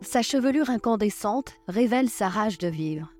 Sa 0.00 0.22
chevelure 0.22 0.70
incandescente 0.70 1.54
révèle 1.66 2.08
sa 2.08 2.28
rage 2.28 2.58
de 2.58 2.68
vivre. 2.68 3.12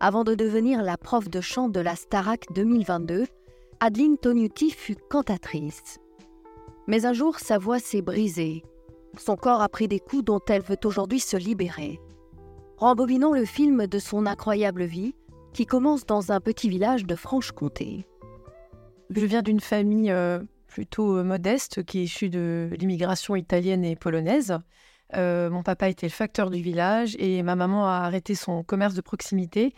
Avant 0.00 0.24
de 0.24 0.34
devenir 0.34 0.82
la 0.82 0.96
prof 0.96 1.28
de 1.28 1.42
chant 1.42 1.68
de 1.68 1.78
la 1.78 1.94
Starac 1.94 2.46
2022, 2.54 3.26
Adeline 3.80 4.16
Tognuti 4.16 4.70
fut 4.70 4.96
cantatrice. 5.10 5.98
Mais 6.86 7.04
un 7.04 7.12
jour, 7.12 7.38
sa 7.38 7.58
voix 7.58 7.78
s'est 7.78 8.00
brisée. 8.00 8.62
Son 9.18 9.36
corps 9.36 9.60
a 9.60 9.68
pris 9.68 9.88
des 9.88 10.00
coups 10.00 10.24
dont 10.24 10.40
elle 10.48 10.62
veut 10.62 10.80
aujourd'hui 10.84 11.20
se 11.20 11.36
libérer. 11.36 12.00
Rembobinons 12.78 13.34
le 13.34 13.44
film 13.44 13.86
de 13.86 13.98
son 13.98 14.24
incroyable 14.24 14.84
vie, 14.84 15.14
qui 15.52 15.66
commence 15.66 16.06
dans 16.06 16.32
un 16.32 16.40
petit 16.40 16.70
village 16.70 17.04
de 17.04 17.14
Franche-Comté. 17.14 18.06
Je 19.10 19.26
viens 19.26 19.42
d'une 19.42 19.60
famille 19.60 20.10
euh, 20.10 20.40
plutôt 20.66 21.18
euh, 21.18 21.22
modeste 21.22 21.84
qui 21.84 21.98
est 21.98 22.04
issue 22.04 22.30
de 22.30 22.70
l'immigration 22.78 23.36
italienne 23.36 23.84
et 23.84 23.96
polonaise. 23.96 24.58
Euh, 25.14 25.50
mon 25.50 25.62
papa 25.62 25.88
était 25.88 26.06
le 26.06 26.12
facteur 26.12 26.50
du 26.50 26.62
village 26.62 27.16
et 27.18 27.42
ma 27.42 27.56
maman 27.56 27.86
a 27.86 27.98
arrêté 27.98 28.34
son 28.34 28.62
commerce 28.62 28.94
de 28.94 29.00
proximité 29.00 29.74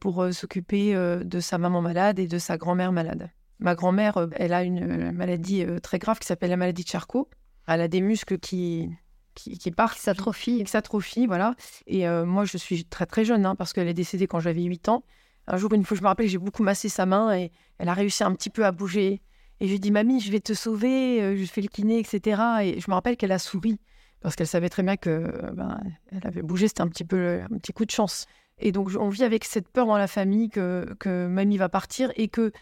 pour 0.00 0.26
s'occuper 0.32 0.94
de 0.94 1.40
sa 1.40 1.56
maman 1.56 1.80
malade 1.80 2.18
et 2.18 2.26
de 2.26 2.38
sa 2.38 2.56
grand-mère 2.56 2.90
malade. 2.90 3.30
Ma 3.60 3.76
grand-mère, 3.76 4.26
elle 4.32 4.52
a 4.52 4.64
une 4.64 5.12
maladie 5.12 5.64
très 5.82 6.00
grave 6.00 6.18
qui 6.18 6.26
s'appelle 6.26 6.50
la 6.50 6.56
maladie 6.56 6.82
de 6.82 6.88
Charcot. 6.88 7.28
Elle 7.68 7.82
a 7.82 7.86
des 7.86 8.00
muscles 8.00 8.38
qui, 8.38 8.90
qui, 9.34 9.56
qui 9.56 9.70
partent. 9.70 9.94
Qui 9.94 10.00
s'atrophient. 10.00 10.64
Qui 10.64 10.70
s'atrophient, 10.70 11.26
voilà. 11.26 11.54
Et 11.86 12.08
moi, 12.08 12.44
je 12.44 12.56
suis 12.56 12.86
très 12.86 13.06
très 13.06 13.24
jeune 13.24 13.46
hein, 13.46 13.54
parce 13.54 13.72
qu'elle 13.72 13.86
est 13.86 13.94
décédée 13.94 14.26
quand 14.26 14.40
j'avais 14.40 14.62
8 14.62 14.88
ans. 14.88 15.04
Un 15.50 15.56
jour, 15.56 15.72
une 15.72 15.84
fois, 15.84 15.96
je 15.96 16.02
me 16.02 16.08
rappelle, 16.08 16.28
j'ai 16.28 16.38
beaucoup 16.38 16.62
massé 16.62 16.90
sa 16.90 17.06
main 17.06 17.34
et 17.34 17.50
elle 17.78 17.88
a 17.88 17.94
réussi 17.94 18.22
un 18.22 18.34
petit 18.34 18.50
peu 18.50 18.66
à 18.66 18.72
bouger. 18.72 19.22
Et 19.60 19.64
je 19.64 19.70
lui 19.70 19.76
ai 19.76 19.78
dit, 19.78 19.90
Mamie, 19.90 20.20
je 20.20 20.30
vais 20.30 20.40
te 20.40 20.52
sauver, 20.52 21.22
euh, 21.22 21.36
je 21.36 21.44
fais 21.46 21.62
le 21.62 21.68
kiné, 21.68 21.98
etc. 21.98 22.42
Et 22.62 22.80
je 22.80 22.90
me 22.90 22.94
rappelle 22.94 23.16
qu'elle 23.16 23.32
a 23.32 23.38
souri 23.38 23.80
parce 24.20 24.36
qu'elle 24.36 24.46
savait 24.46 24.68
très 24.68 24.82
bien 24.82 24.96
que 24.96 25.10
euh, 25.10 25.52
ben, 25.52 25.80
elle 26.10 26.26
avait 26.26 26.42
bougé, 26.42 26.68
c'était 26.68 26.82
un 26.82 26.88
petit 26.88 27.04
peu 27.04 27.40
un 27.42 27.58
petit 27.58 27.72
coup 27.72 27.84
de 27.84 27.90
chance. 27.90 28.26
Et 28.58 28.72
donc, 28.72 28.90
on 28.98 29.08
vit 29.08 29.24
avec 29.24 29.44
cette 29.44 29.68
peur 29.68 29.86
dans 29.86 29.96
la 29.96 30.08
famille 30.08 30.50
que, 30.50 30.94
que 30.98 31.26
mamie 31.28 31.58
va 31.58 31.68
partir 31.68 32.10
et 32.16 32.28
que 32.28 32.52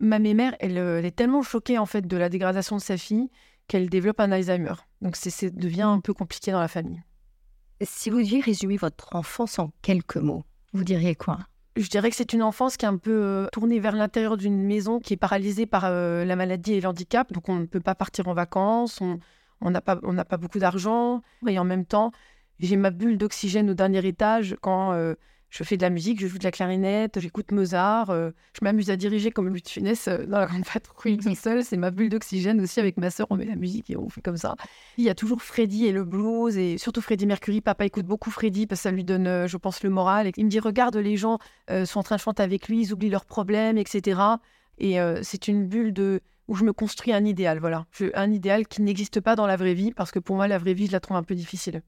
ma 0.00 0.18
mère, 0.18 0.56
elle, 0.60 0.78
euh, 0.78 0.98
elle, 0.98 1.04
est 1.04 1.16
tellement 1.16 1.42
choquée 1.42 1.78
en 1.78 1.86
fait 1.86 2.06
de 2.06 2.16
la 2.16 2.28
dégradation 2.28 2.76
de 2.76 2.80
sa 2.80 2.96
fille 2.96 3.28
qu'elle 3.68 3.88
développe 3.88 4.20
un 4.20 4.32
Alzheimer. 4.32 4.74
Donc, 5.00 5.16
ça 5.16 5.30
devient 5.50 5.82
un 5.82 6.00
peu 6.00 6.14
compliqué 6.14 6.52
dans 6.52 6.60
la 6.60 6.68
famille. 6.68 7.02
Si 7.82 8.10
vous 8.10 8.18
deviez 8.18 8.40
résumer 8.40 8.76
votre 8.76 9.14
enfance 9.14 9.58
en 9.58 9.72
quelques 9.82 10.16
mots, 10.16 10.44
vous 10.72 10.84
diriez 10.84 11.14
quoi? 11.14 11.38
Je 11.76 11.88
dirais 11.88 12.10
que 12.10 12.16
c'est 12.16 12.32
une 12.32 12.42
enfance 12.42 12.76
qui 12.76 12.84
est 12.84 12.88
un 12.88 12.98
peu 12.98 13.10
euh, 13.10 13.46
tournée 13.50 13.80
vers 13.80 13.96
l'intérieur 13.96 14.36
d'une 14.36 14.62
maison 14.62 15.00
qui 15.00 15.14
est 15.14 15.18
paralysée 15.18 15.64
par 15.66 15.84
euh, 15.86 16.24
la 16.24 16.36
maladie 16.36 16.74
et 16.74 16.80
l'handicap. 16.80 17.32
Donc 17.32 17.48
on 17.48 17.56
ne 17.56 17.66
peut 17.66 17.80
pas 17.80 17.94
partir 17.94 18.28
en 18.28 18.34
vacances, 18.34 19.00
on 19.00 19.18
n'a 19.70 19.80
pas, 19.80 19.96
pas 19.96 20.36
beaucoup 20.36 20.58
d'argent. 20.58 21.22
Et 21.46 21.58
en 21.58 21.64
même 21.64 21.84
temps, 21.84 22.12
j'ai 22.62 22.76
ma 22.76 22.90
bulle 22.90 23.18
d'oxygène 23.18 23.70
au 23.70 23.74
dernier 23.74 24.06
étage 24.06 24.56
quand 24.60 24.92
euh, 24.92 25.14
je 25.50 25.64
fais 25.64 25.76
de 25.76 25.82
la 25.82 25.90
musique, 25.90 26.20
je 26.20 26.26
joue 26.26 26.38
de 26.38 26.44
la 26.44 26.50
clarinette, 26.50 27.20
j'écoute 27.20 27.50
Mozart, 27.50 28.10
euh, 28.10 28.30
je 28.54 28.64
m'amuse 28.64 28.88
à 28.88 28.96
diriger 28.96 29.30
comme 29.30 29.48
Louis 29.48 29.60
de 29.60 29.68
Funès 29.68 30.08
dans 30.08 30.38
la 30.38 30.46
grande 30.46 30.64
patrouille 30.64 31.18
tout 31.18 31.34
seul. 31.34 31.64
C'est 31.64 31.76
ma 31.76 31.90
bulle 31.90 32.08
d'oxygène 32.08 32.60
aussi 32.60 32.80
avec 32.80 32.96
ma 32.96 33.10
sœur, 33.10 33.26
on 33.30 33.36
met 33.36 33.44
la 33.44 33.56
musique 33.56 33.90
et 33.90 33.96
on 33.96 34.08
fait 34.08 34.22
comme 34.22 34.36
ça. 34.36 34.54
Il 34.96 35.04
y 35.04 35.10
a 35.10 35.14
toujours 35.14 35.42
Freddy 35.42 35.86
et 35.86 35.92
le 35.92 36.04
blues 36.04 36.56
et 36.56 36.78
surtout 36.78 37.00
Freddy 37.00 37.26
Mercury. 37.26 37.60
Papa 37.60 37.84
écoute 37.84 38.06
beaucoup 38.06 38.30
Freddy 38.30 38.66
parce 38.66 38.80
que 38.80 38.82
ça 38.84 38.90
lui 38.92 39.04
donne, 39.04 39.26
euh, 39.26 39.46
je 39.46 39.56
pense, 39.56 39.82
le 39.82 39.90
moral. 39.90 40.30
Il 40.36 40.44
me 40.44 40.50
dit 40.50 40.60
regarde, 40.60 40.96
les 40.96 41.16
gens 41.16 41.38
sont 41.84 41.98
en 41.98 42.02
train 42.02 42.16
de 42.16 42.20
chanter 42.20 42.42
avec 42.42 42.68
lui, 42.68 42.82
ils 42.82 42.92
oublient 42.92 43.10
leurs 43.10 43.26
problèmes, 43.26 43.76
etc. 43.78 44.20
Et 44.78 44.98
c'est 45.22 45.48
une 45.48 45.66
bulle 45.66 45.92
de 45.92 46.20
où 46.48 46.54
je 46.54 46.64
me 46.64 46.72
construis 46.72 47.12
un 47.12 47.24
idéal, 47.24 47.58
voilà. 47.58 47.86
un 48.14 48.30
idéal 48.30 48.66
qui 48.66 48.82
n'existe 48.82 49.20
pas 49.20 49.36
dans 49.36 49.46
la 49.46 49.56
vraie 49.56 49.74
vie 49.74 49.92
parce 49.92 50.10
que 50.10 50.18
pour 50.18 50.36
moi, 50.36 50.48
la 50.48 50.58
vraie 50.58 50.74
vie, 50.74 50.86
je 50.86 50.92
la 50.92 51.00
trouve 51.00 51.16
un 51.16 51.22
peu 51.22 51.34
difficile. 51.34 51.82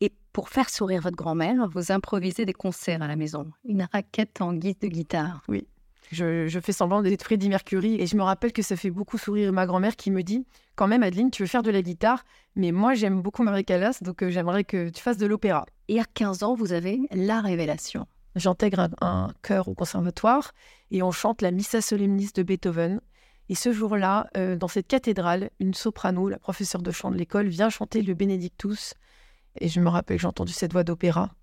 Et 0.00 0.12
pour 0.32 0.48
faire 0.48 0.70
sourire 0.70 1.02
votre 1.02 1.16
grand-mère, 1.16 1.68
vous 1.68 1.92
improvisez 1.92 2.44
des 2.44 2.52
concerts 2.52 3.02
à 3.02 3.08
la 3.08 3.16
maison. 3.16 3.50
Une 3.64 3.86
raquette 3.92 4.40
en 4.40 4.52
guise 4.52 4.78
de 4.78 4.88
guitare. 4.88 5.42
Oui. 5.48 5.66
Je, 6.12 6.60
fais 6.62 6.72
semblant 6.72 7.02
d'être 7.02 7.22
Freddie 7.22 7.48
Mercury 7.48 8.00
et 8.00 8.06
je 8.06 8.16
me 8.16 8.22
rappelle 8.22 8.52
que 8.52 8.62
ça 8.62 8.76
fait 8.76 8.90
beaucoup 8.90 9.18
sourire 9.18 9.52
ma 9.52 9.66
grand-mère 9.66 9.96
qui 9.96 10.10
me 10.10 10.22
dit 10.22 10.46
quand 10.76 10.86
même 10.86 11.02
Adeline 11.02 11.30
tu 11.30 11.42
veux 11.42 11.48
faire 11.48 11.62
de 11.62 11.70
la 11.70 11.82
guitare 11.82 12.24
mais 12.56 12.72
moi 12.72 12.94
j'aime 12.94 13.22
beaucoup 13.22 13.42
Marie 13.42 13.64
Callas 13.64 13.98
donc 14.02 14.22
euh, 14.22 14.30
j'aimerais 14.30 14.64
que 14.64 14.90
tu 14.90 15.02
fasses 15.02 15.16
de 15.16 15.26
l'opéra. 15.26 15.66
Et 15.88 15.98
à 15.98 16.04
15 16.04 16.42
ans 16.42 16.54
vous 16.54 16.72
avez 16.72 17.00
la 17.10 17.40
révélation. 17.40 18.06
J'intègre 18.36 18.88
un, 19.00 19.28
chœur 19.42 19.68
au 19.68 19.74
conservatoire 19.74 20.52
et 20.90 21.02
on 21.02 21.10
chante 21.10 21.40
la 21.40 21.50
Missa 21.50 21.80
Solemnis 21.80 22.30
de 22.34 22.42
Beethoven. 22.42 23.00
Et 23.48 23.54
ce 23.54 23.72
jour-là, 23.72 24.28
euh, 24.36 24.56
dans 24.56 24.68
cette 24.68 24.86
cathédrale, 24.86 25.50
une 25.60 25.74
soprano, 25.74 26.28
la 26.28 26.38
professeure 26.38 26.82
de 26.82 26.90
chant 26.90 27.10
de 27.10 27.16
l'école, 27.16 27.48
vient 27.48 27.68
chanter 27.68 28.02
le 28.02 28.14
Benedictus 28.14 28.94
et 29.60 29.68
je 29.68 29.80
me 29.80 29.88
rappelle, 29.88 30.18
j'ai 30.18 30.26
entendu 30.26 30.52
cette 30.52 30.72
voix 30.72 30.84
d'opéra. 30.84 31.34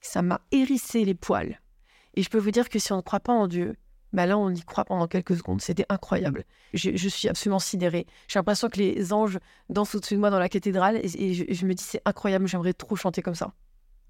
Ça 0.00 0.22
m'a 0.22 0.40
hérissé 0.52 1.04
les 1.04 1.14
poils. 1.14 1.60
Et 2.14 2.22
je 2.22 2.28
peux 2.28 2.38
vous 2.38 2.50
dire 2.50 2.68
que 2.68 2.78
si 2.78 2.92
on 2.92 2.96
ne 2.96 3.02
croit 3.02 3.20
pas 3.20 3.32
en 3.32 3.48
Dieu, 3.48 3.76
bah 4.12 4.26
là, 4.26 4.38
on 4.38 4.50
y 4.50 4.62
croit 4.62 4.84
pendant 4.84 5.08
quelques 5.08 5.36
secondes. 5.36 5.60
C'était 5.60 5.86
incroyable. 5.88 6.44
Je, 6.72 7.08
suis 7.08 7.28
absolument 7.28 7.58
sidérée. 7.58 8.06
J'ai 8.28 8.38
l'impression 8.38 8.68
que 8.68 8.78
les 8.78 9.12
anges 9.12 9.38
dansent 9.70 9.94
au-dessus 9.94 10.14
de 10.14 10.20
moi 10.20 10.30
dans 10.30 10.38
la 10.38 10.48
cathédrale. 10.48 11.00
Et, 11.02 11.34
je, 11.34 11.66
me 11.66 11.74
dis, 11.74 11.82
c'est 11.82 12.02
incroyable, 12.04 12.46
j'aimerais 12.46 12.74
trop 12.74 12.96
chanter 12.96 13.22
comme 13.22 13.34
ça. 13.34 13.52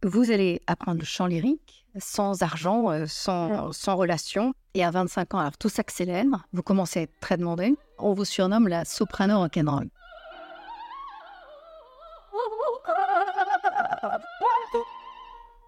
Vous 0.04 0.30
allez 0.30 0.60
apprendre 0.66 0.98
le 0.98 1.06
chant 1.06 1.24
lyrique, 1.24 1.86
sans 1.98 2.42
argent, 2.42 2.90
euh, 2.90 3.06
sans, 3.06 3.72
sans 3.72 3.96
relation. 3.96 4.52
Et 4.74 4.84
à 4.84 4.90
25 4.90 5.32
ans, 5.32 5.38
alors 5.38 5.56
tout 5.56 5.70
s'accélère. 5.70 6.26
Vous 6.52 6.62
commencez 6.62 7.00
à 7.00 7.02
être 7.04 7.20
très 7.20 7.38
demandé. 7.38 7.74
On 7.96 8.12
vous 8.12 8.26
surnomme 8.26 8.68
la 8.68 8.84
soprano 8.84 9.38
rock'n'roll. 9.38 9.88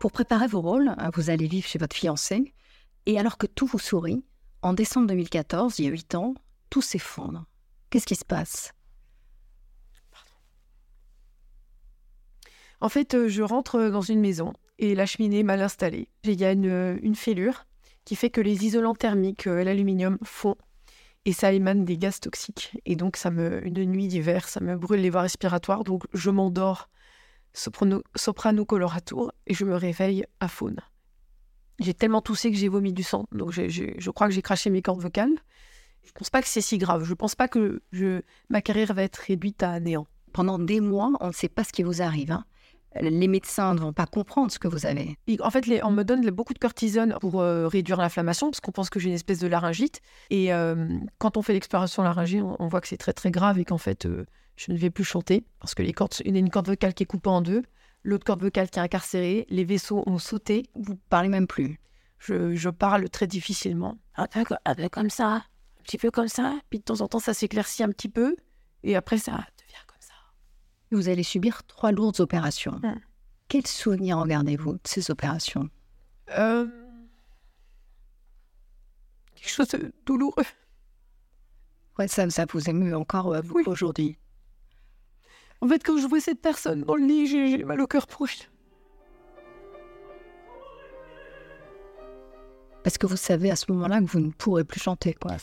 Pour 0.01 0.13
préparer 0.13 0.49
vos 0.49 0.61
rôles, 0.61 0.95
hein, 0.99 1.11
vous 1.15 1.31
allez 1.31 1.47
vivre 1.47 1.67
chez 1.67 1.79
votre 1.79 1.97
fiancé, 1.97 2.53
et 3.07 3.19
alors 3.19 3.39
que 3.39 3.47
tout 3.47 3.67
vous 3.67 3.79
sourit, 3.79 4.23
en 4.61 4.75
décembre 4.75 5.07
2014, 5.07 5.79
il 5.79 5.87
y 5.87 5.89
a 5.89 5.91
8 5.91 6.15
ans, 6.15 6.35
tout 6.69 6.83
s'effondre. 6.83 7.47
Qu'est-ce 7.89 8.07
qui 8.07 8.17
se 8.17 8.25
passe? 8.25 8.76
En 12.81 12.89
fait, 12.89 13.15
euh, 13.15 13.29
je 13.29 13.43
rentre 13.43 13.89
dans 13.89 14.03
une 14.03 14.21
maison 14.21 14.53
et 14.79 14.95
la 14.95 15.07
cheminée 15.07 15.41
est 15.41 15.45
mal 15.45 15.63
installée. 15.63 16.09
Il 16.25 16.39
y 16.39 16.45
a 16.45 16.53
une, 16.53 16.99
une 17.03 17.15
fêlure 17.15 17.67
qui 18.05 18.17
fait 18.17 18.31
que 18.31 18.41
les 18.41 18.65
isolants 18.65 18.95
thermiques 18.95 19.47
euh, 19.47 19.65
l'aluminium 19.65 20.19
font 20.23 20.57
et 21.25 21.33
ça 21.33 21.53
émane 21.53 21.85
des 21.85 21.99
gaz 21.99 22.21
toxiques. 22.21 22.79
Et 22.85 22.95
donc, 22.95 23.17
ça 23.17 23.31
me, 23.31 23.67
une 23.67 23.85
nuit 23.85 24.07
d'hiver, 24.07 24.49
ça 24.49 24.61
me 24.61 24.77
brûle 24.77 25.01
les 25.01 25.11
voies 25.11 25.23
respiratoires. 25.23 25.85
Donc, 25.85 26.05
je 26.13 26.31
m'endors 26.31 26.89
soprano, 27.53 28.03
soprano 28.15 28.65
coloratour 28.65 29.33
et 29.47 29.55
je 29.55 29.65
me 29.65 29.75
réveille 29.75 30.25
à 30.41 30.47
faune. 30.47 30.81
J'ai 31.81 31.95
tellement 31.95 32.23
toussé 32.23 32.51
que 32.51 32.57
j'ai 32.57 32.69
vomi 32.69 32.93
du 32.93 33.03
sang. 33.03 33.27
Donc, 33.33 33.51
je 33.51 34.11
crois 34.11 34.29
que 34.29 34.35
j'ai 34.35 34.43
craché 34.43 34.71
mes 34.71 34.83
cordes 34.83 35.01
vocales. 35.01 35.35
Je 36.05 36.11
ne 36.11 36.13
pense 36.15 36.31
pas 36.31 36.41
que 36.41 36.49
c'est 36.49 36.61
si 36.61 36.79
grave. 36.79 37.05
Je 37.05 37.11
ne 37.11 37.17
pense 37.17 37.35
pas 37.35 37.49
que 37.49 37.83
ma 38.49 38.63
carrière 38.63 38.95
va 38.95 39.03
être 39.03 39.17
réduite 39.17 39.63
à 39.63 39.81
néant. 39.81 40.07
Pendant 40.33 40.59
des 40.59 40.81
mois, 40.81 41.11
on 41.21 41.29
ne 41.29 41.33
sait 41.33 41.49
pas 41.49 41.65
ce 41.65 41.73
qui 41.73 41.83
vous 41.83 42.03
arrive. 42.03 42.31
Hein 42.31 42.45
les 43.01 43.29
médecins 43.29 43.75
ne 43.75 43.81
vont 43.81 43.93
pas 43.93 44.07
comprendre 44.07 44.51
ce 44.51 44.59
que 44.59 44.69
vous 44.69 44.87
avez. 44.87 45.17
En 45.41 45.51
fait, 45.51 45.65
on 45.83 45.91
me 45.91 46.03
donne 46.03 46.29
beaucoup 46.31 46.55
de 46.55 46.59
cortisone 46.59 47.17
pour 47.21 47.41
euh, 47.41 47.69
réduire 47.69 47.99
l'inflammation, 47.99 48.51
parce 48.51 48.61
qu'on 48.61 48.73
pense 48.73 48.91
que 48.91 49.01
j'ai 49.01 49.09
une 49.09 49.15
espèce 49.15 49.39
de 49.39 49.47
laryngite. 49.47 50.01
Et 50.31 50.53
euh, 50.53 50.89
quand 51.19 51.37
on 51.37 51.43
fait 51.43 51.53
l'exploration 51.53 52.03
laryngée, 52.03 52.43
on, 52.43 52.69
voit 52.69 52.81
que 52.81 52.89
c'est 52.89 52.97
très 52.97 53.13
très 53.13 53.31
grave 53.31 53.59
et 53.59 53.65
qu'en 53.65 53.79
fait, 53.79 54.07
euh, 54.07 54.27
je 54.57 54.73
ne 54.73 54.77
vais 54.77 54.91
plus 54.91 55.05
chanter, 55.05 55.45
parce 55.61 55.75
que 55.75 55.83
les 55.83 55.93
cordes, 55.93 56.15
a 56.25 56.29
une 56.29 56.51
corde 56.51 56.69
vocale 56.69 56.95
qui 56.95 57.03
est 57.03 57.07
coupée 57.07 57.31
en 57.31 57.43
deux, 57.43 57.63
l'autre 58.03 58.25
corde 58.25 58.43
vocale 58.43 58.71
qui 58.71 58.79
est 58.79 58.83
incarcérée, 58.83 59.47
les 59.49 59.65
vaisseaux 59.65 60.03
ont 60.07 60.19
sauté. 60.19 60.67
Vous 60.75 60.97
parlez 61.09 61.29
même 61.29 61.47
plus 61.47 61.79
Je, 62.19 62.69
parle 62.69 63.09
très 63.11 63.27
difficilement. 63.27 63.99
Ah, 64.15 64.27
comme 64.91 65.11
ça, 65.11 65.27
un 65.29 65.43
petit 65.83 65.99
peu 65.99 66.11
comme 66.11 66.29
ça, 66.29 66.55
puis 66.71 66.79
de 66.79 66.85
temps 66.85 67.01
en 67.01 67.09
temps, 67.09 67.19
ça 67.19 67.35
s'éclaircit 67.35 67.83
un 67.83 67.91
petit 67.91 68.09
peu, 68.09 68.37
et 68.83 68.97
après, 68.97 69.19
ça 69.19 69.41
vous 70.93 71.09
allez 71.09 71.23
subir 71.23 71.65
trois 71.65 71.93
lourdes 71.93 72.21
opérations. 72.21 72.81
Hmm. 72.83 73.01
Quels 73.49 73.67
souvenirs 73.67 74.19
en 74.19 74.27
gardez-vous 74.27 74.75
de 74.75 74.81
ces 74.85 75.11
opérations? 75.11 75.69
Euh... 76.37 76.67
Quelque 79.35 79.51
chose 79.51 79.69
de 79.69 79.93
douloureux. 80.05 80.45
Ouais, 81.99 82.09
ça, 82.09 82.29
ça 82.31 82.45
vous 82.51 82.69
émeut 82.69 82.97
encore 82.97 83.33
euh, 83.33 83.43
aujourd'hui? 83.67 84.19
En 85.61 85.69
fait, 85.69 85.83
quand 85.83 85.97
je 85.99 86.07
vois 86.07 86.21
cette 86.21 86.41
personne 86.41 86.83
dans 86.83 86.97
le 86.97 87.07
lit, 87.07 87.27
j'ai 87.27 87.65
mal 87.65 87.81
au 87.81 87.87
cœur 87.87 88.07
pour 88.07 88.27
elle. 88.29 88.47
Parce 92.83 92.99
que 92.99 93.07
vous 93.07 93.17
savez 93.17 93.51
à 93.51 93.57
ce 93.57 93.73
moment-là 93.73 94.01
que 94.01 94.07
vous 94.07 94.21
ne 94.21 94.31
pourrez 94.31 94.65
plus 94.65 94.81
chanter, 94.81 95.15
quoi. 95.15 95.37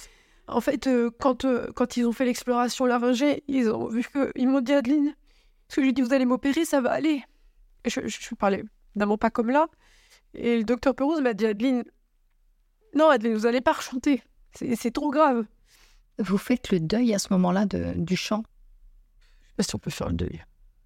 En 0.48 0.62
fait, 0.62 0.88
euh, 0.88 1.10
quand, 1.20 1.46
euh, 1.46 1.72
quand 1.76 1.98
ils 1.98 2.06
ont 2.06 2.12
fait 2.12 2.26
l'exploration 2.26 2.86
laryngée, 2.86 3.44
ils 3.48 3.70
ont 3.70 3.88
vu 3.88 4.04
que 4.04 4.32
ils 4.36 4.48
m'ont 4.48 4.62
dit 4.62 4.74
Adeline, 4.74 5.16
je 5.82 5.86
lui 5.86 5.94
dis, 5.94 6.02
vous 6.02 6.14
allez 6.14 6.26
m'opérer, 6.26 6.66
ça 6.66 6.82
va 6.82 6.92
aller. 6.92 7.24
Et 7.86 7.90
je, 7.90 8.08
je, 8.08 8.36
parlais 8.36 8.64
évidemment 8.96 9.18
pas 9.18 9.30
comme 9.30 9.50
là. 9.50 9.68
Et 10.34 10.58
le 10.58 10.64
docteur 10.64 10.96
Perouse 10.96 11.22
m'a 11.22 11.34
dit, 11.34 11.46
Adeline, 11.46 11.84
non, 12.96 13.10
Adeline, 13.10 13.36
vous 13.36 13.44
n'allez 13.44 13.62
pas 13.62 13.74
rechanter. 13.74 14.22
C'est 14.54 14.92
trop 14.92 15.10
grave. 15.10 15.46
Vous 16.20 16.38
faites 16.38 16.72
le 16.72 16.80
deuil 16.80 17.14
à 17.14 17.20
ce 17.20 17.34
moment-là 17.34 17.66
du 17.66 18.16
chant? 18.16 18.44
Je 19.42 19.48
sais 19.48 19.54
pas 19.58 19.64
si 19.64 19.76
on 19.76 19.80
peut 19.80 19.92
faire 19.92 20.10
le 20.10 20.14
deuil. 20.14 20.44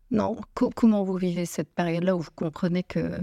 Non. 0.09 0.37
comment 0.53 1.03
vous 1.03 1.17
vivez 1.17 1.45
cette 1.45 1.73
période-là 1.73 2.15
où 2.15 2.19
vous 2.21 2.31
comprenez 2.33 2.83
que... 2.83 3.19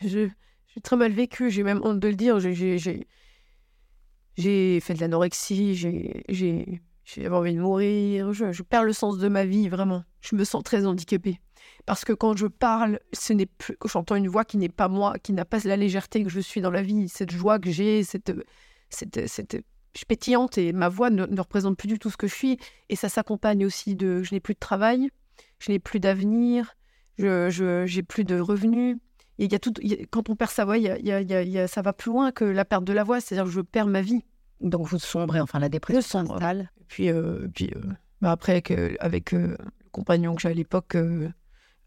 Je, 0.00 0.28
j'ai 0.74 0.80
très 0.80 0.96
mal 0.96 1.12
vécu, 1.12 1.50
j'ai 1.50 1.62
même 1.62 1.80
honte 1.84 2.00
de 2.00 2.08
le 2.08 2.14
dire. 2.14 2.40
J'ai, 2.40 2.78
j'ai, 4.36 4.80
fait 4.80 4.94
de 4.94 5.00
l'anorexie, 5.00 5.74
j'ai, 5.74 6.24
j'ai, 6.28 6.80
j'ai 7.04 7.28
envie 7.28 7.54
de 7.54 7.60
mourir, 7.60 8.32
je, 8.32 8.62
perds 8.62 8.84
le 8.84 8.92
sens 8.92 9.18
de 9.18 9.28
ma 9.28 9.44
vie, 9.44 9.68
vraiment. 9.68 10.04
Je 10.20 10.36
me 10.36 10.44
sens 10.44 10.62
très 10.62 10.86
handicapée. 10.86 11.40
Parce 11.86 12.04
que 12.04 12.12
quand 12.12 12.36
je 12.36 12.46
parle, 12.46 12.98
ce 13.12 13.32
n'est 13.32 13.46
plus, 13.46 13.76
j'entends 13.84 14.16
une 14.16 14.28
voix 14.28 14.44
qui 14.44 14.56
n'est 14.56 14.68
pas 14.68 14.88
moi, 14.88 15.14
qui 15.22 15.32
n'a 15.32 15.44
pas 15.44 15.58
la 15.64 15.76
légèreté 15.76 16.22
que 16.22 16.30
je 16.30 16.40
suis 16.40 16.60
dans 16.60 16.70
la 16.70 16.82
vie, 16.82 17.08
cette 17.08 17.30
joie 17.30 17.58
que 17.58 17.70
j'ai, 17.70 18.02
cette, 18.04 18.32
cette, 18.88 19.26
cette, 19.28 19.64
je 19.96 20.04
pétillante 20.06 20.56
et 20.56 20.72
ma 20.72 20.88
voix 20.88 21.10
ne, 21.10 21.24
représente 21.38 21.76
plus 21.76 21.88
du 21.88 21.98
tout 21.98 22.10
ce 22.10 22.16
que 22.16 22.26
je 22.26 22.34
suis. 22.34 22.58
Et 22.88 22.96
ça 22.96 23.08
s'accompagne 23.08 23.66
aussi 23.66 23.94
de, 23.94 24.22
je 24.22 24.34
n'ai 24.34 24.40
plus 24.40 24.54
de 24.54 24.58
travail, 24.58 25.10
je 25.58 25.72
n'ai 25.72 25.78
plus 25.78 26.00
d'avenir, 26.00 26.74
je, 27.18 27.50
je, 27.50 27.84
j'ai 27.86 28.02
plus 28.02 28.24
de 28.24 28.40
revenus, 28.40 28.96
il 29.38 29.50
y 29.50 29.54
a 29.54 29.58
tout, 29.58 29.72
quand 30.10 30.30
on 30.30 30.36
perd 30.36 30.50
sa 30.50 30.64
voix, 30.64 30.76
ça 30.78 31.82
va 31.82 31.92
plus 31.92 32.10
loin 32.10 32.32
que 32.32 32.44
la 32.44 32.64
perte 32.64 32.84
de 32.84 32.92
la 32.92 33.02
voix, 33.02 33.20
c'est-à-dire 33.20 33.44
que 33.44 33.50
je 33.50 33.60
perds 33.60 33.86
ma 33.86 34.00
vie. 34.00 34.24
Donc 34.64 34.86
vous 34.86 34.98
sombrez, 34.98 35.40
enfin 35.40 35.58
la 35.58 35.68
dépression 35.68 36.24
Et 36.24 36.64
puis, 36.88 37.10
euh, 37.10 37.46
puis 37.54 37.70
euh, 37.76 37.80
bah, 38.20 38.32
après, 38.32 38.52
avec, 38.52 38.70
euh, 38.70 38.96
avec 38.98 39.32
le 39.32 39.58
compagnon 39.92 40.34
que 40.34 40.42
j'ai 40.42 40.48
à 40.48 40.54
l'époque, 40.54 40.96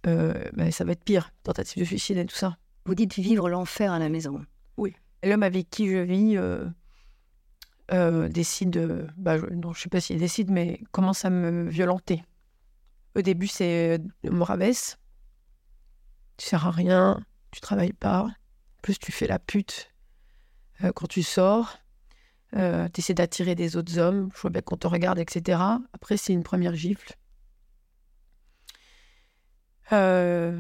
bah, 0.03 0.71
ça 0.71 0.85
va 0.85 0.91
être 0.91 1.03
pire, 1.03 1.31
tentative 1.44 1.81
de 1.81 1.85
suicide 1.85 2.18
et 2.18 2.25
tout 2.25 2.35
ça. 2.35 2.57
Vous 2.85 2.95
dites 2.95 3.15
vivre 3.15 3.50
l'enfer 3.50 3.91
à 3.91 4.00
la 4.00 4.09
maison. 4.09 4.45
Oui. 4.77 4.94
L'homme 5.24 5.44
avec 5.44 5.69
qui 5.69 5.89
je 5.89 5.97
vis 5.97 6.38
décide, 8.31 9.12
bah, 9.18 9.38
je, 9.38 9.45
non, 9.47 9.73
je 9.73 9.81
sais 9.81 9.89
pas 9.89 10.00
s'il 10.00 10.19
décide, 10.19 10.51
mais 10.51 10.81
commence 10.91 11.25
à 11.25 11.31
me 11.31 11.68
violenter. 11.68 12.23
Au 13.15 13.21
début, 13.21 13.47
c'est 13.47 14.00
me 14.23 14.44
rabaisse. 14.44 15.00
Tu 16.38 16.45
sers 16.45 16.68
à 16.68 16.71
rien, 16.71 17.19
tu 17.50 17.59
travailles 17.59 17.94
pas. 17.94 18.21
En 18.21 18.81
plus, 18.83 19.00
tu 19.00 19.12
fais 19.12 19.25
la 19.25 19.39
pute 19.39 19.91
euh, 20.83 20.91
quand 20.94 21.07
tu 21.07 21.23
sors. 21.23 21.80
Euh, 22.55 22.88
tu 22.94 23.01
essaies 23.01 23.13
d'attirer 23.13 23.55
des 23.55 23.75
autres 23.75 23.97
hommes. 23.97 24.29
Je 24.33 24.41
vois 24.41 24.49
bien 24.49 24.61
qu'on 24.61 24.77
te 24.77 24.88
regarde, 24.88 25.19
etc. 25.19 25.59
Après, 25.94 26.17
c'est 26.17 26.33
une 26.33 26.44
première 26.44 26.75
gifle. 26.75 27.13
Euh, 29.91 30.51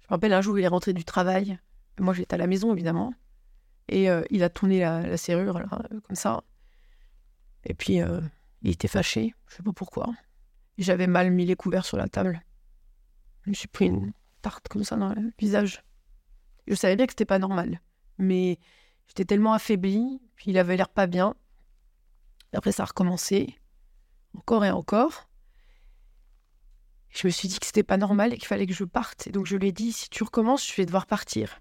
je 0.00 0.06
me 0.06 0.10
rappelle 0.10 0.32
un 0.32 0.40
jour, 0.40 0.58
il 0.58 0.64
est 0.64 0.68
rentré 0.68 0.92
du 0.92 1.04
travail. 1.04 1.58
Moi, 1.98 2.14
j'étais 2.14 2.34
à 2.34 2.38
la 2.38 2.46
maison, 2.46 2.72
évidemment. 2.72 3.12
Et 3.88 4.06
il 4.30 4.42
a 4.44 4.48
tourné 4.48 4.80
la, 4.80 5.16
serrure, 5.16 5.60
comme 6.06 6.14
ça. 6.14 6.44
Et 7.64 7.74
puis, 7.74 8.00
il 8.62 8.70
était 8.70 8.88
fâché. 8.88 9.34
Je 9.48 9.56
sais 9.56 9.62
pas 9.64 9.72
pourquoi. 9.72 10.06
J'avais 10.78 11.08
mal 11.08 11.30
mis 11.30 11.44
les 11.44 11.56
couverts 11.56 11.84
sur 11.84 11.96
la 11.96 12.08
table. 12.08 12.40
Je 13.44 13.50
me 13.50 13.54
suis 13.54 13.68
pris 13.68 13.86
une 13.86 14.12
tarte 14.42 14.68
comme 14.68 14.84
ça 14.84 14.96
dans 14.96 15.12
le 15.12 15.32
visage. 15.38 15.82
Je 16.66 16.74
savais 16.74 16.96
bien 16.96 17.06
que 17.06 17.12
c'était 17.12 17.24
pas 17.24 17.38
normal, 17.38 17.80
mais 18.18 18.58
j'étais 19.10 19.24
tellement 19.24 19.52
affaiblie, 19.52 20.22
puis 20.36 20.52
il 20.52 20.58
avait 20.58 20.76
l'air 20.76 20.88
pas 20.88 21.08
bien. 21.08 21.34
après, 22.52 22.70
ça 22.70 22.84
a 22.84 22.86
recommencé, 22.86 23.58
encore 24.36 24.64
et 24.64 24.70
encore. 24.70 25.28
je 27.08 27.26
me 27.26 27.32
suis 27.32 27.48
dit 27.48 27.58
que 27.58 27.66
c'était 27.66 27.82
pas 27.82 27.96
normal 27.96 28.32
et 28.32 28.38
qu'il 28.38 28.46
fallait 28.46 28.68
que 28.68 28.72
je 28.72 28.84
parte. 28.84 29.26
Et 29.26 29.32
donc 29.32 29.46
je 29.46 29.56
lui 29.56 29.68
ai 29.68 29.72
dit 29.72 29.92
si 29.92 30.08
tu 30.10 30.22
recommences, 30.22 30.64
je 30.64 30.76
vais 30.76 30.86
devoir 30.86 31.06
partir. 31.06 31.60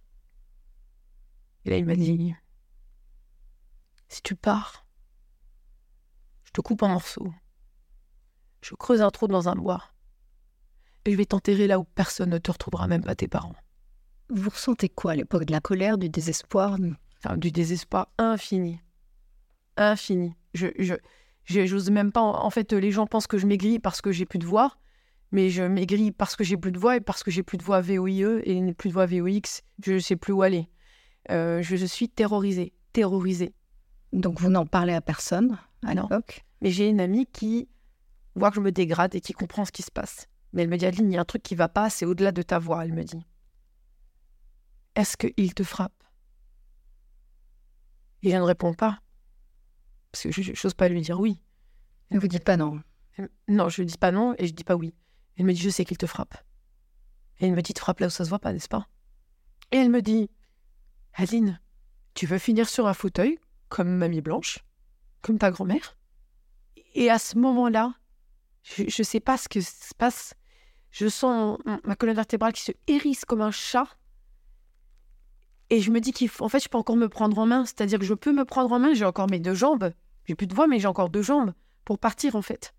Et 1.65 1.71
là, 1.71 1.77
il 1.77 1.85
m'a 1.85 1.95
dit 1.95 2.35
si 4.09 4.21
tu 4.21 4.35
pars, 4.35 4.85
je 6.43 6.51
te 6.51 6.61
coupe 6.61 6.83
en 6.83 6.89
morceaux. 6.89 7.33
Je 8.61 8.75
creuse 8.75 9.01
un 9.01 9.09
trou 9.09 9.27
dans 9.27 9.49
un 9.49 9.55
bois 9.55 9.83
et 11.05 11.11
je 11.11 11.17
vais 11.17 11.25
t'enterrer 11.25 11.65
là 11.65 11.79
où 11.79 11.83
personne 11.83 12.29
ne 12.29 12.37
te 12.37 12.51
retrouvera, 12.51 12.87
même 12.87 13.03
pas 13.03 13.15
tes 13.15 13.27
parents. 13.27 13.55
Vous 14.29 14.51
ressentez 14.51 14.89
quoi 14.89 15.13
à 15.13 15.15
l'époque 15.15 15.45
De 15.45 15.51
la 15.51 15.61
colère, 15.61 15.97
du 15.97 16.09
désespoir 16.09 16.77
Du 17.37 17.51
désespoir 17.51 18.07
infini. 18.17 18.79
Infini. 19.75 20.35
Je, 20.53 20.67
je, 20.79 20.95
j'ose 21.43 21.91
même 21.91 22.11
pas. 22.11 22.21
En 22.21 22.49
fait, 22.49 22.71
les 22.73 22.91
gens 22.91 23.07
pensent 23.07 23.27
que 23.27 23.37
je 23.37 23.45
maigris 23.45 23.79
parce 23.79 24.01
que 24.01 24.11
j'ai 24.11 24.25
plus 24.25 24.39
de 24.39 24.45
voix, 24.45 24.77
mais 25.31 25.49
je 25.49 25.63
maigris 25.63 26.11
parce 26.11 26.35
que 26.35 26.43
j'ai 26.43 26.57
plus 26.57 26.71
de 26.71 26.79
voix 26.79 26.95
et 26.95 27.01
parce 27.01 27.23
que 27.23 27.31
j'ai 27.31 27.43
plus 27.43 27.57
de 27.57 27.63
voix 27.63 27.81
VOIE 27.81 28.41
et 28.43 28.73
plus 28.73 28.89
de 28.89 28.93
voix 28.93 29.05
VOX. 29.05 29.61
Je 29.83 29.93
ne 29.93 29.99
sais 29.99 30.15
plus 30.15 30.33
où 30.33 30.41
aller. 30.41 30.69
Euh, 31.29 31.61
je, 31.61 31.75
suis 31.85 32.09
terrorisée. 32.09 32.73
Terrorisée. 32.93 33.53
Donc 34.13 34.39
vous 34.39 34.49
n'en 34.49 34.65
parlez 34.65 34.93
à 34.93 35.01
personne 35.01 35.57
à 35.85 35.93
l'époque? 35.93 36.43
Mais 36.61 36.71
j'ai 36.71 36.87
une 36.87 36.99
amie 36.99 37.25
qui 37.27 37.67
voit 38.35 38.49
que 38.49 38.55
je 38.55 38.61
me 38.61 38.71
dégrade 38.71 39.13
et 39.15 39.21
qui 39.21 39.33
comprend 39.33 39.65
ce 39.65 39.71
qui 39.71 39.83
se 39.83 39.91
passe. 39.91 40.27
Mais 40.53 40.63
elle 40.63 40.69
me 40.69 40.77
dit, 40.77 40.85
Adeline, 40.85 41.11
il 41.11 41.15
y 41.15 41.17
a 41.17 41.21
un 41.21 41.25
truc 41.25 41.43
qui 41.43 41.55
va 41.55 41.69
pas, 41.69 41.89
c'est 41.89 42.05
au-delà 42.05 42.31
de 42.31 42.41
ta 42.41 42.57
voix, 42.57 42.83
elle 42.83 42.93
me 42.93 43.03
dit. 43.03 43.23
Est-ce 44.95 45.15
qu'il 45.15 45.53
te 45.53 45.63
frappe? 45.63 45.93
Et 48.23 48.31
je 48.31 48.35
ne 48.35 48.41
réponds 48.41 48.73
pas. 48.73 48.99
Parce 50.11 50.23
que 50.23 50.31
je 50.31 50.51
n'ose 50.51 50.73
pas 50.73 50.89
lui 50.89 51.01
dire 51.01 51.19
oui. 51.19 51.41
Ne 52.11 52.19
vous 52.19 52.27
dites 52.27 52.43
pas 52.43 52.57
non. 52.57 52.81
Non, 53.47 53.69
je 53.69 53.81
ne 53.81 53.87
dis 53.87 53.97
pas 53.97 54.11
non 54.11 54.33
et 54.37 54.47
je 54.47 54.53
dis 54.53 54.63
pas 54.63 54.75
oui. 54.75 54.95
Elle 55.37 55.45
me 55.45 55.53
dit, 55.53 55.61
je 55.61 55.69
sais 55.69 55.85
qu'il 55.85 55.97
te 55.97 56.05
frappe. 56.05 56.35
Et 57.39 57.47
elle 57.47 57.53
me 57.53 57.61
dit, 57.61 57.73
tu 57.73 57.79
frappes 57.79 57.99
là 57.99 58.07
où 58.07 58.09
ça 58.09 58.25
se 58.25 58.29
voit 58.29 58.39
pas, 58.39 58.51
n'est-ce 58.51 58.67
pas? 58.67 58.87
Et 59.71 59.77
elle 59.77 59.89
me 59.89 60.01
dit, 60.01 60.29
Adeline, 61.13 61.61
tu 62.13 62.25
veux 62.25 62.37
finir 62.37 62.67
sur 62.67 62.87
un 62.87 62.93
fauteuil, 62.93 63.39
comme 63.69 63.89
Mamie 63.89 64.21
Blanche, 64.21 64.59
comme 65.21 65.37
ta 65.37 65.51
grand-mère? 65.51 65.97
Et 66.95 67.09
à 67.09 67.19
ce 67.19 67.37
moment-là, 67.37 67.93
je 68.63 68.83
ne 68.83 69.03
sais 69.03 69.19
pas 69.19 69.37
ce 69.37 69.47
que 69.47 69.61
se 69.61 69.93
passe. 69.97 70.33
Je 70.91 71.07
sens 71.07 71.59
ma 71.83 71.95
colonne 71.95 72.15
vertébrale 72.15 72.53
qui 72.53 72.63
se 72.63 72.71
hérisse 72.87 73.25
comme 73.25 73.41
un 73.41 73.51
chat. 73.51 73.87
Et 75.69 75.81
je 75.81 75.91
me 75.91 75.99
dis 75.99 76.13
qu'en 76.13 76.49
fait, 76.49 76.63
je 76.63 76.69
peux 76.69 76.77
encore 76.77 76.95
me 76.95 77.09
prendre 77.09 77.37
en 77.37 77.45
main. 77.45 77.65
C'est-à-dire 77.65 77.99
que 77.99 78.05
je 78.05 78.13
peux 78.13 78.33
me 78.33 78.45
prendre 78.45 78.71
en 78.71 78.79
main, 78.79 78.93
j'ai 78.93 79.05
encore 79.05 79.29
mes 79.29 79.39
deux 79.39 79.53
jambes. 79.53 79.91
J'ai 80.25 80.35
plus 80.35 80.47
de 80.47 80.55
voix, 80.55 80.67
mais 80.67 80.79
j'ai 80.79 80.87
encore 80.87 81.09
deux 81.09 81.21
jambes 81.21 81.53
pour 81.85 81.99
partir, 81.99 82.35
en 82.35 82.41
fait. 82.41 82.73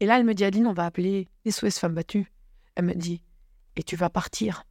Et 0.00 0.06
là, 0.06 0.18
elle 0.18 0.24
me 0.24 0.34
dit, 0.34 0.44
Adeline, 0.44 0.66
on 0.66 0.72
va 0.72 0.86
appeler 0.86 1.28
SOS 1.48 1.78
Femmes 1.78 1.94
Battues. 1.94 2.32
Elle 2.74 2.84
me 2.84 2.94
dit, 2.94 3.22
et 3.76 3.82
tu 3.82 3.96
vas 3.96 4.10
partir. 4.10 4.64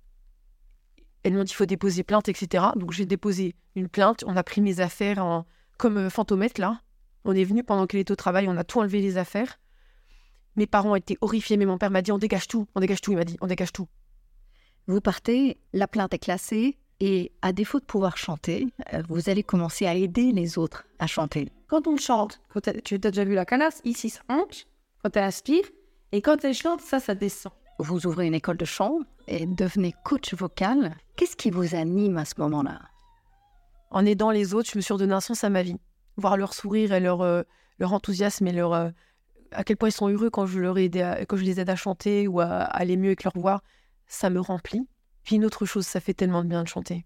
Elle 1.24 1.34
me 1.34 1.44
dit, 1.44 1.52
il 1.52 1.56
faut 1.56 1.66
déposer 1.66 2.04
plainte, 2.04 2.30
etc. 2.30 2.66
Donc 2.76 2.92
j'ai 2.92 3.06
déposé 3.06 3.56
une 3.76 3.90
plainte. 3.90 4.24
On 4.28 4.36
a 4.38 4.44
pris 4.44 4.62
mes 4.62 4.80
affaires 4.80 5.24
en... 5.24 5.46
comme 5.78 5.98
euh, 5.98 6.10
fantomètre, 6.10 6.62
là. 6.62 6.82
On 7.26 7.34
est 7.34 7.44
venu 7.44 7.64
pendant 7.64 7.88
qu'elle 7.88 8.00
était 8.00 8.14
au 8.14 8.16
travail, 8.16 8.48
on 8.48 8.56
a 8.56 8.64
tout 8.64 8.80
enlevé 8.80 9.02
les 9.02 9.18
affaires. 9.18 9.60
Mes 10.56 10.68
parents 10.68 10.96
étaient 10.96 11.18
horrifiés, 11.20 11.58
mais 11.58 11.66
mon 11.66 11.78
père 11.78 11.92
m'a 11.92 12.02
dit 12.02 12.12
on 12.12 12.18
dégage 12.18 12.48
tout, 12.48 12.68
on 12.74 12.80
dégage 12.80 13.02
tout, 13.02 13.12
il 13.12 13.18
m'a 13.18 13.26
dit 13.26 13.38
on 13.42 13.48
dégage 13.48 13.74
tout. 13.74 13.88
Vous 14.88 15.02
partez, 15.02 15.60
la 15.74 15.88
plainte 15.88 16.14
est 16.14 16.20
classée, 16.20 16.78
et 17.00 17.32
à 17.42 17.54
défaut 17.54 17.80
de 17.80 17.86
pouvoir 17.86 18.18
chanter, 18.18 18.68
euh, 18.94 19.04
vous 19.10 19.30
allez 19.30 19.44
commencer 19.44 19.86
à 19.86 19.96
aider 19.96 20.32
les 20.32 20.58
autres 20.58 20.86
à 21.00 21.08
chanter. 21.08 21.50
Quand 21.68 21.88
on 21.88 21.98
chante, 21.98 22.42
tu 22.84 22.96
as 22.96 22.98
déjà 22.98 23.24
vu 23.24 23.36
la 23.36 23.46
canasse, 23.46 23.82
ici 23.84 24.10
ça 24.10 24.22
monte, 24.30 24.68
quand 25.04 25.16
elle 25.16 25.24
aspire, 25.24 25.64
et 26.12 26.22
quand 26.22 26.44
elle 26.44 26.54
chante, 26.54 26.82
ça, 26.82 27.00
ça 27.00 27.16
descend. 27.16 27.52
Vous 27.80 28.08
ouvrez 28.08 28.26
une 28.26 28.34
école 28.34 28.58
de 28.58 28.66
chant 28.66 29.00
et 29.28 29.46
devenez 29.46 29.94
coach 30.04 30.34
vocal. 30.34 30.96
Qu'est-ce 31.16 31.36
qui 31.36 31.52
vous 31.52 31.76
anime 31.76 32.18
à 32.18 32.26
ce 32.26 32.34
moment-là? 32.40 32.82
En 33.92 34.06
aidant 34.06 34.32
les 34.32 34.54
autres, 34.54 34.70
je 34.72 34.78
me 34.78 34.82
suis 34.82 34.94
redonné 34.94 35.14
un 35.14 35.20
sens 35.20 35.44
à 35.44 35.50
ma 35.50 35.62
vie. 35.62 35.78
Voir 36.16 36.38
leur 36.38 36.54
sourire 36.54 36.94
et 36.94 37.00
leur, 37.00 37.22
euh, 37.22 37.44
leur 37.78 37.94
enthousiasme 37.94 38.48
et 38.48 38.52
leur, 38.52 38.74
euh, 38.74 38.90
à 39.52 39.64
quel 39.64 39.78
point 39.78 39.90
ils 39.90 39.94
sont 39.94 40.10
heureux 40.10 40.30
quand 40.30 40.46
je, 40.46 40.60
leur 40.60 40.76
quand 40.76 41.38
je 41.38 41.44
les 41.44 41.60
aide 41.60 41.70
à 41.70 41.76
chanter 41.76 42.28
ou 42.28 42.40
à, 42.40 42.48
aller 42.48 42.98
mieux 42.98 43.10
avec 43.10 43.24
leur 43.24 43.38
voix, 43.38 43.62
ça 44.08 44.30
me 44.30 44.40
remplit. 44.40 44.88
Puis 45.28 45.36
une 45.36 45.44
autre 45.44 45.66
chose, 45.66 45.86
ça 45.86 46.00
fait 46.00 46.14
tellement 46.14 46.42
de 46.42 46.48
bien 46.48 46.64
de 46.64 46.70
chanter. 46.70 47.06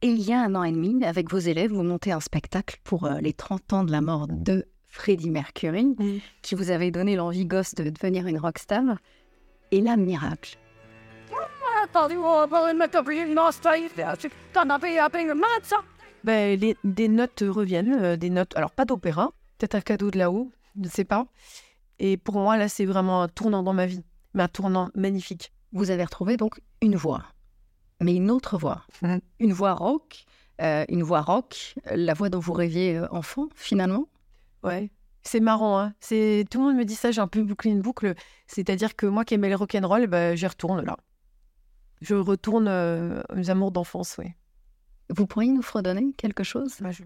Et 0.00 0.06
il 0.06 0.22
y 0.22 0.32
a 0.32 0.40
un 0.40 0.54
an 0.54 0.62
et 0.62 0.72
demi, 0.72 1.04
avec 1.04 1.30
vos 1.30 1.36
élèves, 1.38 1.70
vous 1.70 1.82
montez 1.82 2.10
un 2.10 2.20
spectacle 2.20 2.78
pour 2.82 3.04
euh, 3.04 3.18
les 3.20 3.34
30 3.34 3.72
ans 3.74 3.84
de 3.84 3.92
la 3.92 4.00
mort 4.00 4.26
de 4.26 4.66
Freddie 4.88 5.28
Mercury, 5.28 5.94
qui 6.40 6.54
vous 6.54 6.70
avait 6.70 6.90
donné 6.90 7.14
l'envie 7.14 7.44
gosse 7.44 7.74
de 7.74 7.90
devenir 7.90 8.26
une 8.26 8.38
rockstar. 8.38 8.96
Et 9.70 9.82
là, 9.82 9.98
miracle. 9.98 10.56
Ben, 16.24 16.58
les, 16.58 16.74
des 16.84 17.08
notes 17.08 17.44
reviennent, 17.46 18.02
euh, 18.02 18.16
des 18.16 18.30
notes, 18.30 18.56
alors 18.56 18.70
pas 18.70 18.86
d'opéra, 18.86 19.30
peut-être 19.58 19.74
un 19.74 19.82
cadeau 19.82 20.10
de 20.10 20.16
là-haut, 20.16 20.50
je 20.76 20.84
ne 20.84 20.88
sais 20.88 21.04
pas. 21.04 21.26
Et 21.98 22.16
pour 22.16 22.36
moi, 22.36 22.56
là, 22.56 22.70
c'est 22.70 22.86
vraiment 22.86 23.20
un 23.20 23.28
tournant 23.28 23.62
dans 23.62 23.74
ma 23.74 23.84
vie, 23.84 24.02
mais 24.32 24.44
un 24.44 24.48
tournant 24.48 24.88
magnifique. 24.94 25.52
Vous 25.74 25.90
avez 25.90 26.04
retrouvé 26.04 26.38
donc 26.38 26.58
une 26.82 26.96
voix, 26.96 27.22
mais 28.02 28.14
une 28.14 28.30
autre 28.30 28.58
voix. 28.58 28.84
Mmh. 29.02 29.16
Une 29.40 29.52
voix 29.52 29.74
rock, 29.74 30.24
euh, 30.60 30.84
une 30.88 31.02
voix 31.02 31.20
rock, 31.20 31.74
la 31.86 32.14
voix 32.14 32.28
dont 32.28 32.38
vous 32.38 32.52
rêviez 32.52 32.96
euh, 32.96 33.06
enfant, 33.10 33.48
finalement? 33.54 34.08
Ouais. 34.62 34.90
C'est 35.24 35.40
marrant, 35.40 35.78
hein. 35.78 35.94
C'est 36.00 36.44
tout 36.50 36.58
le 36.58 36.64
monde 36.66 36.76
me 36.76 36.84
dit 36.84 36.96
ça. 36.96 37.12
J'ai 37.12 37.20
un 37.20 37.28
peu 37.28 37.42
bouclé 37.42 37.70
une 37.70 37.80
boucle. 37.80 38.14
C'est-à-dire 38.46 38.96
que 38.96 39.06
moi 39.06 39.24
qui 39.24 39.34
aimais 39.34 39.48
le 39.48 39.56
rock'n'roll, 39.56 40.06
bah, 40.08 40.34
j'y 40.34 40.46
retourne 40.46 40.84
là. 40.84 40.96
Je 42.00 42.16
retourne 42.16 42.66
euh, 42.68 43.22
aux 43.36 43.50
amours 43.50 43.70
d'enfance, 43.70 44.16
oui. 44.18 44.26
Vous 45.10 45.26
pourriez 45.26 45.50
nous 45.50 45.62
fredonner 45.62 46.12
quelque 46.16 46.42
chose? 46.42 46.76
Bah, 46.80 46.90
je... 46.90 47.04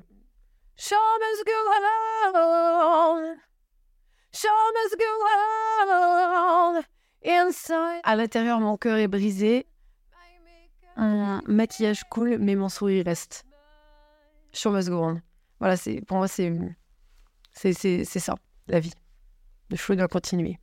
À 8.04 8.16
l'intérieur, 8.16 8.60
mon 8.60 8.76
cœur 8.76 8.96
est 8.96 9.08
brisé. 9.08 9.66
Un 10.96 11.42
maquillage 11.46 12.04
cool, 12.10 12.38
mais 12.38 12.54
mon 12.56 12.68
sourire 12.68 13.04
reste. 13.04 13.44
Show 14.52 14.70
must. 14.70 14.90
Voilà, 15.58 15.76
c'est, 15.76 16.00
pour 16.02 16.16
moi, 16.16 16.28
c'est, 16.28 16.52
c'est, 17.52 17.72
c'est, 17.72 18.04
ça, 18.04 18.34
la 18.68 18.80
vie. 18.80 18.92
Le 19.70 19.76
show 19.76 19.94
doit 19.94 20.08
continuer. 20.08 20.58